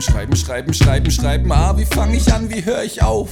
[0.00, 1.52] Schreiben, schreiben, schreiben, schreiben, schreiben.
[1.52, 3.30] Ah, wie fange ich an, wie höre ich auf?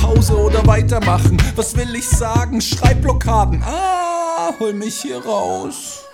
[0.00, 1.38] Pause oder weitermachen?
[1.56, 2.60] Was will ich sagen?
[2.60, 3.62] Schreibblockaden.
[3.64, 6.04] Ah, hol mich hier raus.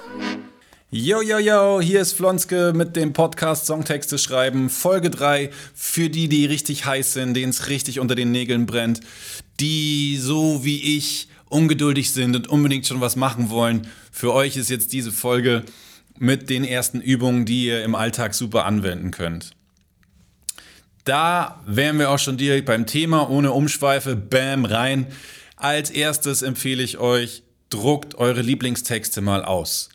[0.91, 6.29] Yo, yo, yo, hier ist Flonske mit dem Podcast Songtexte schreiben, Folge 3, für die,
[6.29, 9.01] die richtig heiß sind, denen es richtig unter den Nägeln brennt,
[9.61, 13.87] die so wie ich ungeduldig sind und unbedingt schon was machen wollen.
[14.11, 15.63] Für euch ist jetzt diese Folge
[16.19, 19.53] mit den ersten Übungen, die ihr im Alltag super anwenden könnt.
[21.11, 25.09] Da wären wir auch schon direkt beim Thema, ohne Umschweife, bam, rein.
[25.57, 29.89] Als erstes empfehle ich euch, druckt eure Lieblingstexte mal aus.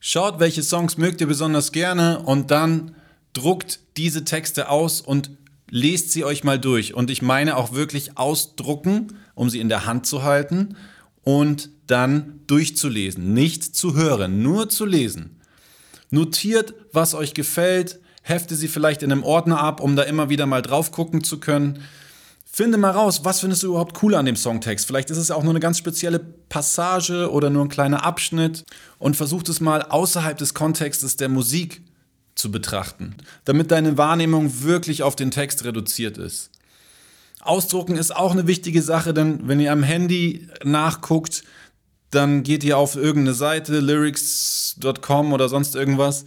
[0.00, 2.94] Schaut, welche Songs mögt ihr besonders gerne und dann
[3.34, 5.30] druckt diese Texte aus und
[5.68, 6.94] lest sie euch mal durch.
[6.94, 10.76] Und ich meine auch wirklich ausdrucken, um sie in der Hand zu halten
[11.24, 13.34] und dann durchzulesen.
[13.34, 15.42] Nicht zu hören, nur zu lesen.
[16.08, 20.46] Notiert, was euch gefällt, hefte sie vielleicht in einem Ordner ab, um da immer wieder
[20.46, 21.82] mal drauf gucken zu können.
[22.44, 24.86] Finde mal raus, was findest du überhaupt cool an dem Songtext?
[24.86, 28.64] Vielleicht ist es auch nur eine ganz spezielle Passage oder nur ein kleiner Abschnitt
[28.98, 31.82] und versuch es mal außerhalb des Kontextes der Musik
[32.34, 36.50] zu betrachten, damit deine Wahrnehmung wirklich auf den Text reduziert ist.
[37.40, 41.44] Ausdrucken ist auch eine wichtige Sache, denn wenn ihr am Handy nachguckt,
[42.10, 46.24] dann geht ihr auf irgendeine Seite, lyrics.com oder sonst irgendwas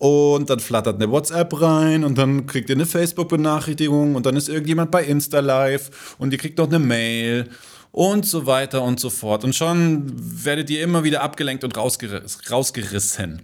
[0.00, 4.48] und dann flattert eine WhatsApp rein und dann kriegt ihr eine Facebook-Benachrichtigung und dann ist
[4.48, 7.50] irgendjemand bei Insta live und ihr kriegt noch eine Mail
[7.92, 9.44] und so weiter und so fort.
[9.44, 13.42] Und schon werdet ihr immer wieder abgelenkt und rausgerissen.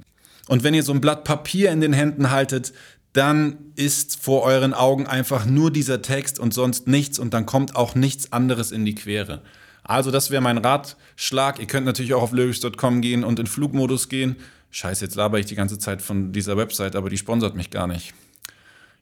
[0.48, 2.72] Und wenn ihr so ein Blatt Papier in den Händen haltet,
[3.12, 7.76] dann ist vor euren Augen einfach nur dieser Text und sonst nichts und dann kommt
[7.76, 9.42] auch nichts anderes in die Quere.
[9.84, 11.58] Also das wäre mein Ratschlag.
[11.60, 14.36] Ihr könnt natürlich auch auf lyrics.com gehen und in Flugmodus gehen
[14.76, 17.86] Scheiße, jetzt laber ich die ganze Zeit von dieser Website, aber die sponsert mich gar
[17.86, 18.12] nicht.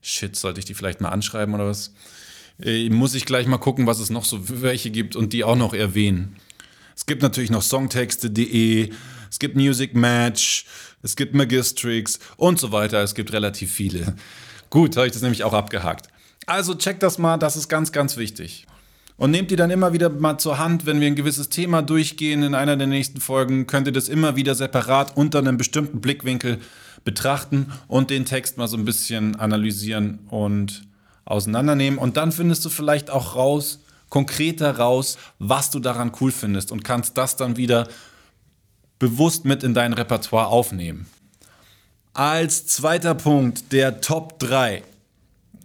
[0.03, 1.92] Shit, sollte ich die vielleicht mal anschreiben oder was?
[2.62, 5.56] Äh, muss ich gleich mal gucken, was es noch so welche gibt und die auch
[5.56, 6.36] noch erwähnen.
[6.95, 8.92] Es gibt natürlich noch songtexte.de,
[9.29, 10.64] es gibt Music Match,
[11.02, 13.02] es gibt Magistrix und so weiter.
[13.02, 14.14] Es gibt relativ viele.
[14.70, 16.07] Gut, habe ich das nämlich auch abgehakt.
[16.46, 18.68] Also checkt das mal, das ist ganz, ganz wichtig.
[19.17, 22.42] Und nehmt die dann immer wieder mal zur Hand, wenn wir ein gewisses Thema durchgehen
[22.42, 26.58] in einer der nächsten Folgen, könnt ihr das immer wieder separat unter einem bestimmten Blickwinkel
[27.05, 30.83] betrachten und den Text mal so ein bisschen analysieren und
[31.27, 31.98] auseinandernehmen.
[31.98, 36.83] Und dann findest du vielleicht auch raus, konkreter raus, was du daran cool findest und
[36.83, 37.89] kannst das dann wieder
[38.98, 41.07] bewusst mit in dein Repertoire aufnehmen.
[42.14, 44.83] Als zweiter Punkt der Top 3.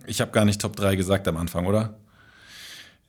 [0.07, 1.95] Ich habe gar nicht Top 3 gesagt am Anfang, oder?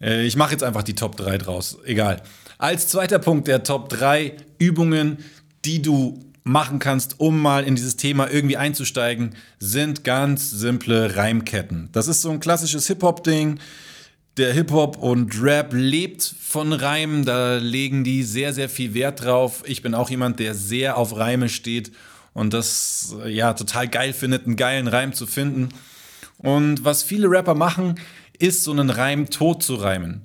[0.01, 1.79] Äh, ich mache jetzt einfach die Top 3 draus.
[1.85, 2.23] Egal.
[2.59, 5.19] Als zweiter Punkt der Top 3 Übungen,
[5.65, 11.91] die du machen kannst, um mal in dieses Thema irgendwie einzusteigen, sind ganz simple Reimketten.
[11.93, 13.59] Das ist so ein klassisches Hip-Hop-Ding.
[14.37, 19.63] Der Hip-Hop und Rap lebt von Reimen, da legen die sehr, sehr viel Wert drauf.
[19.67, 21.93] Ich bin auch jemand, der sehr auf Reime steht
[22.33, 25.71] und das ja total geil findet, einen geilen Reim zu finden.
[26.39, 27.97] Und was viele Rapper machen,
[28.43, 30.25] ist, so einen Reim tot zu reimen.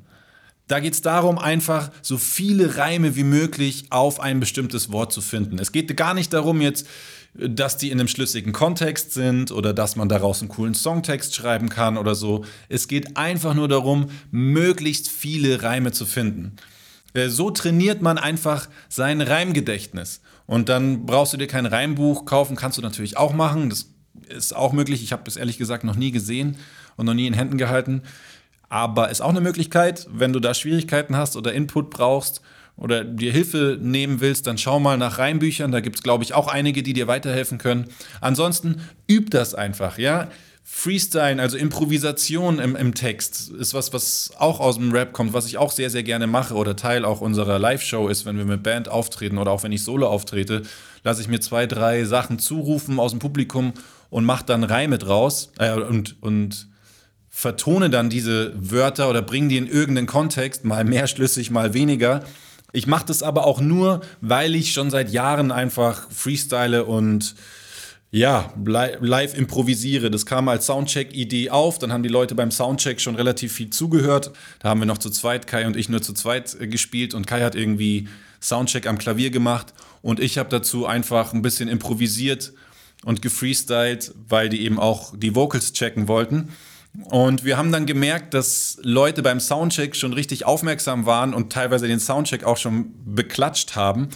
[0.67, 5.21] Da geht es darum, einfach so viele Reime wie möglich auf ein bestimmtes Wort zu
[5.21, 5.59] finden.
[5.59, 6.87] Es geht gar nicht darum jetzt,
[7.35, 11.69] dass die in einem schlüssigen Kontext sind oder dass man daraus einen coolen Songtext schreiben
[11.69, 12.45] kann oder so.
[12.69, 16.55] Es geht einfach nur darum, möglichst viele Reime zu finden.
[17.13, 20.21] Äh, so trainiert man einfach sein Reimgedächtnis.
[20.47, 23.69] Und dann brauchst du dir kein Reimbuch kaufen, kannst du natürlich auch machen.
[23.69, 23.89] Das
[24.29, 25.03] ist auch möglich.
[25.03, 26.57] Ich habe es ehrlich gesagt noch nie gesehen
[26.97, 28.01] und noch nie in Händen gehalten.
[28.69, 32.41] Aber ist auch eine Möglichkeit, wenn du da Schwierigkeiten hast oder Input brauchst
[32.77, 35.71] oder dir Hilfe nehmen willst, dann schau mal nach Reimbüchern.
[35.71, 37.85] Da gibt es, glaube ich, auch einige, die dir weiterhelfen können.
[38.21, 40.29] Ansonsten üb das einfach, ja.
[40.67, 45.45] Freestyle, also Improvisation im, im Text, ist was, was auch aus dem Rap kommt, was
[45.45, 48.63] ich auch sehr, sehr gerne mache oder Teil auch unserer Live-Show ist, wenn wir mit
[48.63, 50.63] Band auftreten oder auch wenn ich solo auftrete,
[51.03, 53.73] lasse ich mir zwei, drei Sachen zurufen aus dem Publikum
[54.09, 56.67] und mache dann Reime draus äh, und, und
[57.37, 62.23] vertone dann diese Wörter oder bringe die in irgendeinen Kontext, mal mehr schlüssig, mal weniger.
[62.71, 67.35] Ich mache das aber auch nur, weil ich schon seit Jahren einfach freestyle und
[68.09, 70.09] ja, live improvisiere.
[70.09, 71.77] Das kam als Soundcheck-Idee auf.
[71.77, 74.31] Dann haben die Leute beim Soundcheck schon relativ viel zugehört.
[74.59, 77.27] Da haben wir noch zu zweit, Kai und ich nur zu zweit äh, gespielt und
[77.27, 78.07] Kai hat irgendwie
[78.39, 82.53] Soundcheck am Klavier gemacht und ich habe dazu einfach ein bisschen improvisiert
[83.03, 86.53] und gefreestylt, weil die eben auch die Vocals checken wollten.
[87.09, 91.87] Und wir haben dann gemerkt, dass Leute beim Soundcheck schon richtig aufmerksam waren und teilweise
[91.87, 94.09] den Soundcheck auch schon beklatscht haben.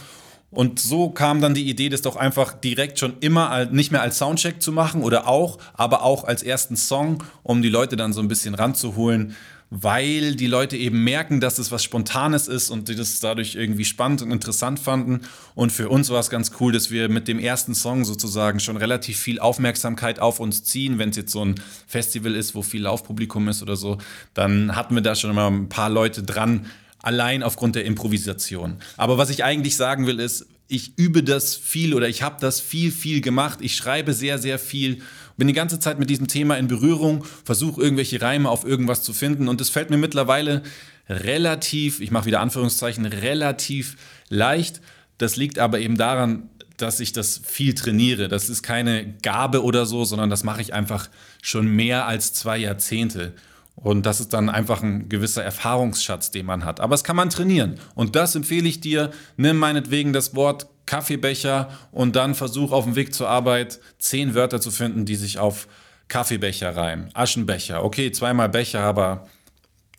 [0.50, 4.18] Und so kam dann die Idee, das doch einfach direkt schon immer nicht mehr als
[4.18, 8.20] Soundcheck zu machen oder auch, aber auch als ersten Song, um die Leute dann so
[8.20, 9.36] ein bisschen ranzuholen,
[9.70, 13.84] weil die Leute eben merken, dass es was Spontanes ist und die das dadurch irgendwie
[13.84, 15.20] spannend und interessant fanden.
[15.54, 18.76] Und für uns war es ganz cool, dass wir mit dem ersten Song sozusagen schon
[18.76, 20.98] relativ viel Aufmerksamkeit auf uns ziehen.
[20.98, 21.54] Wenn es jetzt so ein
[21.86, 23.98] Festival ist, wo viel Laufpublikum ist oder so,
[24.34, 26.66] dann hatten wir da schon mal ein paar Leute dran,
[27.00, 28.76] allein aufgrund der Improvisation.
[28.96, 32.60] Aber was ich eigentlich sagen will, ist, ich übe das viel oder ich habe das
[32.60, 33.58] viel, viel gemacht.
[33.60, 35.02] Ich schreibe sehr, sehr viel,
[35.40, 39.12] bin die ganze Zeit mit diesem Thema in Berührung, versuche irgendwelche Reime auf irgendwas zu
[39.12, 40.62] finden und es fällt mir mittlerweile
[41.08, 43.96] relativ, ich mache wieder Anführungszeichen, relativ
[44.28, 44.82] leicht.
[45.16, 48.28] Das liegt aber eben daran, dass ich das viel trainiere.
[48.28, 51.08] Das ist keine Gabe oder so, sondern das mache ich einfach
[51.42, 53.32] schon mehr als zwei Jahrzehnte.
[53.76, 56.80] Und das ist dann einfach ein gewisser Erfahrungsschatz, den man hat.
[56.80, 57.80] Aber es kann man trainieren.
[57.94, 59.10] Und das empfehle ich dir.
[59.38, 64.60] Nimm meinetwegen das Wort Kaffeebecher und dann versuch auf dem Weg zur Arbeit zehn Wörter
[64.60, 65.68] zu finden, die sich auf
[66.08, 67.10] Kaffeebecher reimen.
[67.14, 67.84] Aschenbecher.
[67.84, 69.28] Okay, zweimal Becher, aber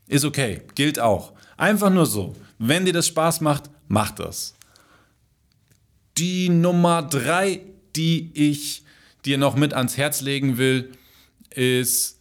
[0.07, 0.63] ist okay.
[0.75, 1.31] Gilt auch.
[1.55, 2.35] Einfach nur so.
[2.59, 4.53] Wenn dir das Spaß macht, mach das.
[6.17, 7.61] Die Nummer drei,
[7.95, 8.83] die ich
[9.23, 10.91] dir noch mit ans Herz legen will,
[11.51, 12.19] ist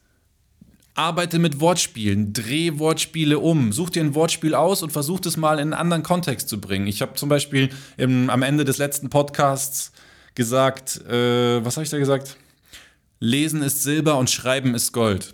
[1.00, 5.54] Arbeite mit Wortspielen, dreh Wortspiele um, such dir ein Wortspiel aus und versuch es mal
[5.54, 6.86] in einen anderen Kontext zu bringen.
[6.86, 9.92] Ich habe zum Beispiel im, am Ende des letzten Podcasts
[10.34, 12.36] gesagt, äh, was habe ich da gesagt?
[13.18, 15.32] Lesen ist Silber und Schreiben ist Gold.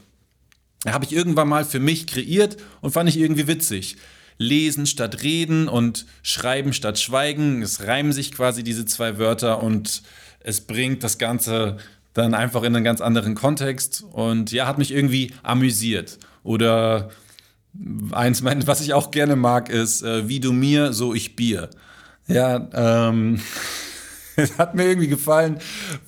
[0.86, 3.96] Habe ich irgendwann mal für mich kreiert und fand ich irgendwie witzig.
[4.38, 7.60] Lesen statt reden und schreiben statt schweigen.
[7.62, 10.02] Es reimen sich quasi diese zwei Wörter und
[10.38, 11.78] es bringt das Ganze
[12.16, 16.18] dann einfach in einen ganz anderen Kontext und ja, hat mich irgendwie amüsiert.
[16.42, 17.10] Oder
[18.12, 21.68] eins, was ich auch gerne mag, ist äh, wie du mir, so ich Bier.
[22.26, 23.40] Ja, ähm,
[24.58, 25.58] hat mir irgendwie gefallen,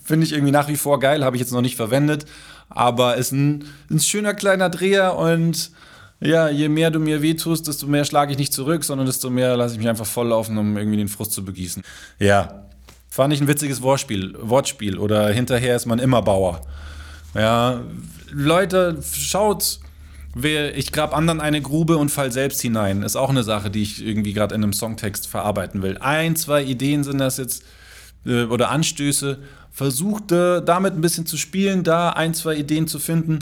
[0.02, 2.25] finde ich irgendwie nach wie vor geil, habe ich jetzt noch nicht verwendet,
[2.70, 5.70] aber ist ein, ein schöner kleiner Dreher und
[6.20, 9.56] ja, je mehr du mir wehtust, desto mehr schlage ich nicht zurück, sondern desto mehr
[9.56, 11.82] lasse ich mich einfach volllaufen, um irgendwie den Frust zu begießen.
[12.19, 12.66] Ja,
[13.08, 14.99] Fand ich ein witziges Wortspiel, Wortspiel.
[14.99, 16.60] Oder hinterher ist man immer Bauer.
[17.34, 17.81] Ja,
[18.31, 19.81] Leute, schaut,
[20.43, 23.02] ich grab anderen eine Grube und fall selbst hinein.
[23.02, 25.99] Ist auch eine Sache, die ich irgendwie gerade in einem Songtext verarbeiten will.
[25.99, 27.64] Ein, zwei Ideen sind das jetzt
[28.26, 29.38] äh, oder Anstöße.
[29.70, 33.40] Versucht äh, damit ein bisschen zu spielen, da ein, zwei Ideen zu finden.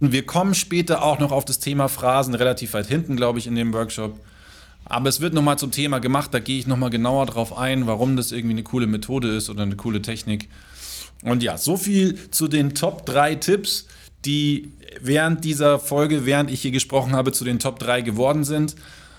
[0.00, 3.46] Und wir kommen später auch noch auf das Thema Phrasen relativ weit hinten, glaube ich,
[3.46, 4.18] in dem Workshop.
[4.88, 8.16] Aber es wird nochmal zum Thema gemacht, da gehe ich nochmal genauer drauf ein, warum
[8.16, 10.48] das irgendwie eine coole Methode ist oder eine coole Technik.
[11.22, 13.86] Und ja, so viel zu den Top 3 Tipps,
[14.24, 18.76] die während dieser Folge, während ich hier gesprochen habe, zu den Top 3 geworden sind.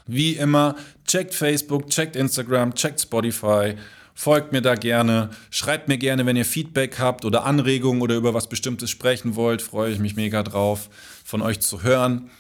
[0.08, 0.76] Wie immer,
[1.06, 3.76] checkt Facebook, checkt Instagram, checkt Spotify,
[4.16, 8.34] folgt mir da gerne, schreibt mir gerne, wenn ihr Feedback habt oder Anregungen oder über
[8.34, 10.90] was Bestimmtes sprechen wollt, freue ich mich mega drauf,
[11.24, 12.32] von euch zu hören.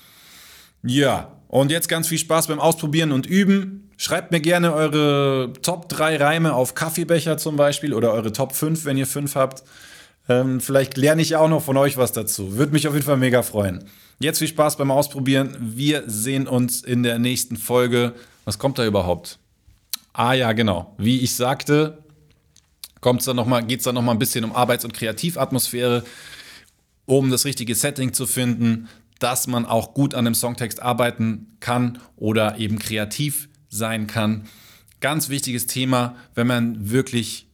[0.83, 3.89] Ja, und jetzt ganz viel Spaß beim Ausprobieren und Üben.
[3.97, 8.85] Schreibt mir gerne eure Top 3 Reime auf Kaffeebecher zum Beispiel oder eure Top 5,
[8.85, 9.63] wenn ihr 5 habt.
[10.29, 12.55] Ähm, vielleicht lerne ich auch noch von euch was dazu.
[12.55, 13.83] Würde mich auf jeden Fall mega freuen.
[14.19, 15.57] Jetzt viel Spaß beim Ausprobieren.
[15.59, 18.13] Wir sehen uns in der nächsten Folge.
[18.45, 19.39] Was kommt da überhaupt?
[20.13, 20.93] Ah ja, genau.
[20.97, 21.97] Wie ich sagte,
[23.01, 26.03] geht es dann nochmal ein bisschen um Arbeits- und Kreativatmosphäre,
[27.05, 28.88] um das richtige Setting zu finden,
[29.19, 34.45] dass man auch gut an einem Songtext arbeiten kann oder eben kreativ sein kann.
[35.01, 37.47] Ganz wichtiges Thema, wenn man wirklich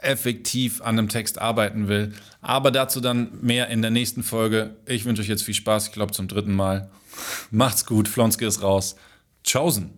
[0.00, 2.12] effektiv an einem Text arbeiten will.
[2.40, 4.76] Aber dazu dann mehr in der nächsten Folge.
[4.86, 6.90] Ich wünsche euch jetzt viel Spaß, ich glaube zum dritten Mal.
[7.50, 8.96] Macht's gut, Flonske ist raus.
[9.50, 9.90] Chosen.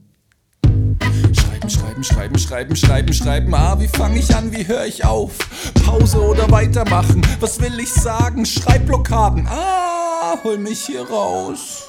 [0.64, 3.54] Schreiben, schreiben, schreiben, schreiben, schreiben, schreiben.
[3.54, 5.36] Ah, wie fange ich an, wie höre ich auf?
[5.84, 7.22] Pause oder weitermachen?
[7.40, 8.46] Was will ich sagen?
[8.46, 9.46] Schreibblockaden.
[9.46, 9.97] Ah!
[10.42, 11.88] Hol mich hier raus.